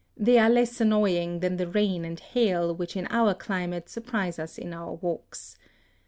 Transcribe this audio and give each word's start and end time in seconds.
They 0.17 0.39
are 0.39 0.49
less 0.49 0.81
annoying 0.81 1.41
than 1.41 1.57
the 1.57 1.67
rain 1.67 2.05
and 2.05 2.19
hail 2.19 2.73
which 2.73 2.97
in 2.97 3.05
our 3.11 3.35
climate 3.35 3.87
surprise 3.87 4.39
us 4.39 4.57
in 4.57 4.73
our 4.73 4.93
walks. 4.95 5.57